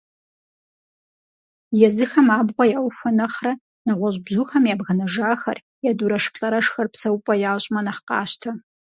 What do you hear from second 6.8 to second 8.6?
псэупӀэ ящӀмэ нэхъ къащтэ.